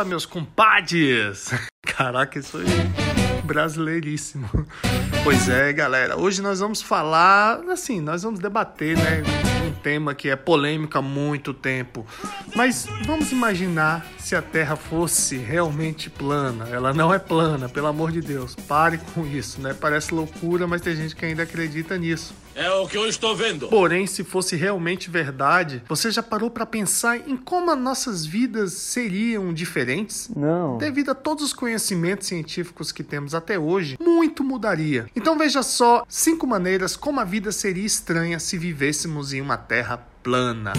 [0.00, 1.50] Fala, meus compadres!
[1.84, 3.10] Caraca, isso aí
[3.44, 4.48] brasileiríssimo.
[5.24, 6.16] Pois é, galera.
[6.16, 9.22] Hoje nós vamos falar, assim, nós vamos debater, né?
[9.66, 12.06] Um tema que é polêmico há muito tempo.
[12.54, 16.68] Mas vamos imaginar se a Terra fosse realmente plana.
[16.68, 18.54] Ela não é plana, pelo amor de Deus.
[18.54, 19.74] Pare com isso, né?
[19.78, 22.32] Parece loucura, mas tem gente que ainda acredita nisso.
[22.54, 23.68] É o que eu estou vendo.
[23.68, 28.72] Porém, se fosse realmente verdade, você já parou para pensar em como as nossas vidas
[28.72, 30.28] seriam diferentes?
[30.34, 30.78] Não.
[30.78, 35.06] Devido a todos os conhecimentos científicos que temos até hoje, muito mudaria.
[35.14, 39.98] Então veja só cinco maneiras como a vida seria estranha se vivêssemos em uma Terra
[40.22, 40.72] plana.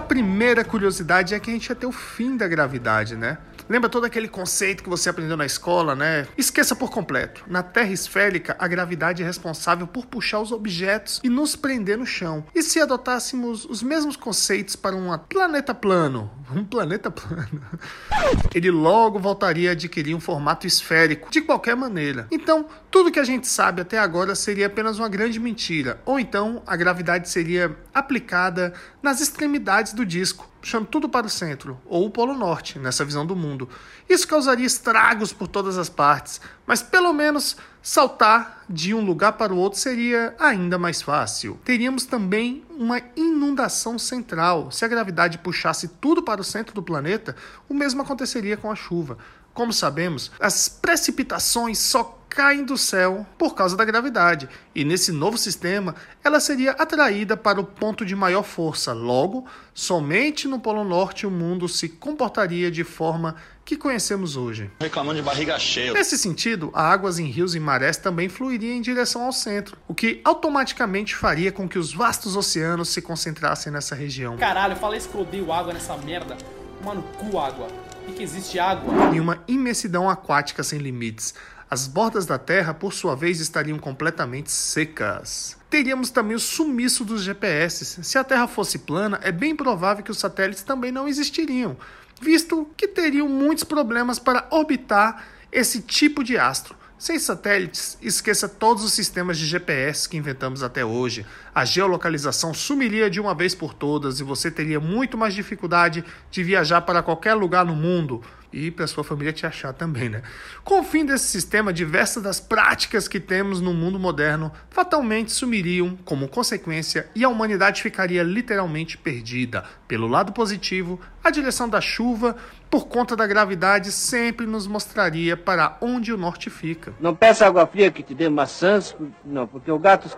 [0.00, 3.36] A primeira curiosidade é que a gente ia ter o fim da gravidade, né?
[3.70, 6.26] Lembra todo aquele conceito que você aprendeu na escola, né?
[6.36, 7.44] Esqueça por completo.
[7.46, 12.04] Na Terra esférica, a gravidade é responsável por puxar os objetos e nos prender no
[12.04, 12.44] chão.
[12.52, 16.28] E se adotássemos os mesmos conceitos para um planeta plano?
[16.50, 17.62] Um planeta plano?
[18.52, 22.26] Ele logo voltaria a adquirir um formato esférico, de qualquer maneira.
[22.28, 26.00] Então, tudo que a gente sabe até agora seria apenas uma grande mentira.
[26.04, 31.80] Ou então, a gravidade seria aplicada nas extremidades do disco puxando tudo para o centro,
[31.86, 33.68] ou o Polo Norte, nessa visão do mundo.
[34.08, 39.54] Isso causaria estragos por todas as partes, mas pelo menos saltar de um lugar para
[39.54, 41.58] o outro seria ainda mais fácil.
[41.64, 44.70] Teríamos também uma inundação central.
[44.70, 47.34] Se a gravidade puxasse tudo para o centro do planeta,
[47.68, 49.16] o mesmo aconteceria com a chuva.
[49.54, 55.36] Como sabemos, as precipitações só caem do céu por causa da gravidade, e nesse novo
[55.36, 58.92] sistema ela seria atraída para o ponto de maior força.
[58.92, 64.70] Logo, somente no Polo Norte o mundo se comportaria de forma que conhecemos hoje.
[64.80, 65.92] Reclamando de barriga cheia.
[65.92, 69.94] Nesse sentido, as águas em rios e marés também fluiriam em direção ao centro, o
[69.94, 74.36] que automaticamente faria com que os vastos oceanos se concentrassem nessa região.
[74.36, 76.36] Caralho, fala isso que eu odeio água nessa merda.
[76.84, 77.68] Mano, cu água.
[78.08, 79.14] E que existe água.
[79.14, 81.34] E uma imensidão aquática sem limites.
[81.70, 85.56] As bordas da Terra, por sua vez, estariam completamente secas.
[85.70, 88.02] Teríamos também o sumiço dos GPS.
[88.02, 91.76] Se a Terra fosse plana, é bem provável que os satélites também não existiriam,
[92.20, 96.74] visto que teriam muitos problemas para orbitar esse tipo de astro.
[96.98, 101.24] Sem satélites, esqueça todos os sistemas de GPS que inventamos até hoje.
[101.54, 106.42] A geolocalização sumiria de uma vez por todas e você teria muito mais dificuldade de
[106.42, 108.20] viajar para qualquer lugar no mundo
[108.52, 110.22] e para sua família te achar também, né?
[110.64, 115.96] Com o fim desse sistema, diversas das práticas que temos no mundo moderno fatalmente sumiriam
[116.04, 119.64] como consequência e a humanidade ficaria literalmente perdida.
[119.86, 122.36] Pelo lado positivo, a direção da chuva,
[122.70, 126.94] por conta da gravidade, sempre nos mostraria para onde o norte fica.
[127.00, 130.08] Não peça água fria que te dê maçãs, não, porque o gato.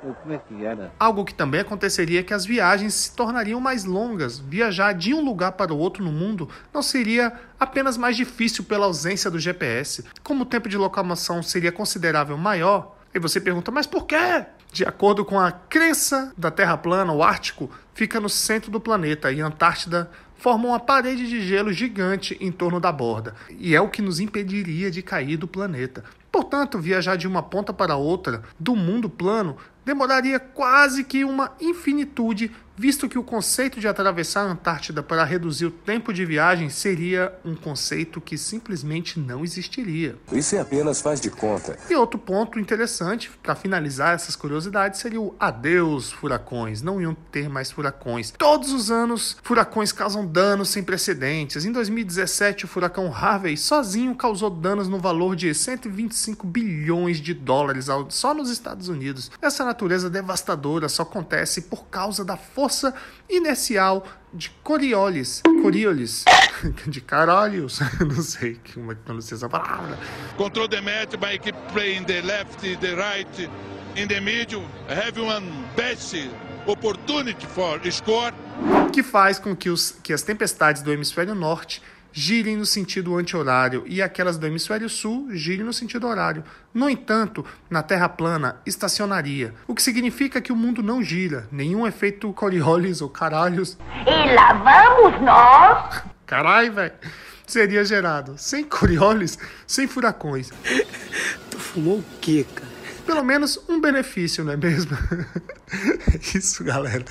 [0.00, 0.92] Como é que era?
[0.98, 4.38] Algo que também aconteceria é que as viagens se tornariam mais longas.
[4.38, 8.86] Viajar de um lugar para o outro no mundo não seria apenas mais difícil pela
[8.86, 10.04] ausência do GPS.
[10.24, 14.46] Como o tempo de locomoção seria considerável maior, e você pergunta, mas por quê?
[14.72, 19.32] De acordo com a crença da Terra plana, o Ártico fica no centro do planeta
[19.32, 23.80] e a Antártida forma uma parede de gelo gigante em torno da borda, e é
[23.80, 26.02] o que nos impediria de cair do planeta.
[26.40, 32.50] Portanto, viajar de uma ponta para outra do mundo plano demoraria quase que uma infinitude,
[32.80, 37.30] visto que o conceito de atravessar a Antártida para reduzir o tempo de viagem seria
[37.44, 40.16] um conceito que simplesmente não existiria.
[40.32, 41.76] Isso é apenas faz de conta.
[41.90, 46.80] E outro ponto interessante, para finalizar essas curiosidades, seria o adeus furacões.
[46.80, 48.30] Não iam ter mais furacões.
[48.30, 51.66] Todos os anos, furacões causam danos sem precedentes.
[51.66, 57.88] Em 2017, o furacão Harvey sozinho causou danos no valor de 125 bilhões de dólares
[58.08, 59.30] só nos Estados Unidos.
[59.42, 62.69] Essa natureza devastadora só acontece por causa da força
[63.28, 65.42] inercial de Coriolis.
[65.62, 66.24] Coriolis.
[66.86, 67.80] De caralhos.
[68.00, 69.98] Não sei como é que pronuncia essa palavra.
[70.36, 73.50] Control the match by keep playing the left, the right,
[73.96, 74.62] in the middle.
[74.88, 75.46] Have one
[75.76, 76.14] best
[76.66, 78.32] opportunity for score.
[78.92, 83.84] Que faz com que, os, que as tempestades do hemisfério norte girem no sentido anti-horário
[83.86, 86.44] e aquelas do hemisfério sul girem no sentido horário.
[86.72, 91.86] No entanto, na Terra plana estacionaria, o que significa que o mundo não gira, nenhum
[91.86, 93.78] efeito Coriolis ou caralhos.
[94.06, 96.02] E lá vamos nós!
[96.26, 96.94] Carai, velho!
[97.46, 99.36] Seria gerado sem Coriolis,
[99.66, 100.50] sem furacões.
[101.50, 102.70] Tu fumou o quê, cara?
[103.04, 104.96] Pelo menos um benefício, não é mesmo?
[106.34, 107.04] Isso, galera.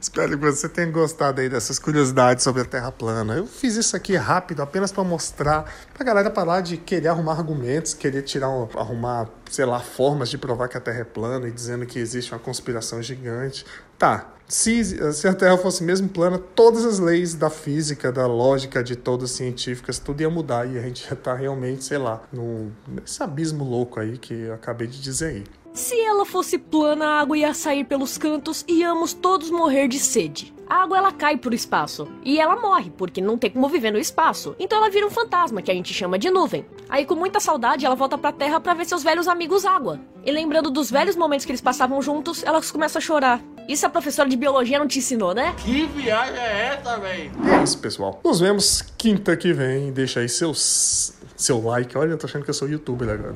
[0.00, 3.34] Espero que você tenha gostado aí dessas curiosidades sobre a Terra plana.
[3.34, 7.94] Eu fiz isso aqui rápido apenas para mostrar pra galera parar de querer arrumar argumentos,
[7.94, 11.50] querer tirar um, arrumar, sei lá, formas de provar que a Terra é plana e
[11.50, 13.64] dizendo que existe uma conspiração gigante.
[13.98, 18.82] Tá, se, se a Terra fosse mesmo plana, todas as leis da física, da lógica
[18.82, 22.22] de todas as científicas, tudo ia mudar e a gente ia estar realmente, sei lá,
[22.32, 25.44] num, nesse abismo louco aí que eu acabei de dizer aí.
[25.72, 29.98] Se ela fosse plana, a água ia sair pelos cantos e íamos todos morrer de
[29.98, 30.52] sede.
[30.68, 33.98] A água ela cai pro espaço e ela morre porque não tem como viver no
[33.98, 34.54] espaço.
[34.58, 36.66] Então ela vira um fantasma que a gente chama de nuvem.
[36.90, 39.98] Aí com muita saudade ela volta pra terra para ver seus velhos amigos água.
[40.24, 43.42] E lembrando dos velhos momentos que eles passavam juntos, ela começa a chorar.
[43.68, 45.54] Isso a professora de biologia não te ensinou, né?
[45.58, 47.30] Que viagem é essa, velho?
[47.44, 48.20] É isso, pessoal.
[48.24, 49.92] Nos vemos quinta que vem.
[49.92, 51.96] Deixa aí seus seu like.
[51.96, 53.34] Olha, eu tô achando que eu sou youtuber agora.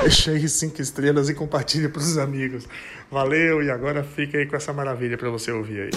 [0.00, 2.66] Deixa aí cinco estrelas e compartilha pros amigos.
[3.10, 5.90] Valeu, e agora fica aí com essa maravilha pra você ouvir aí.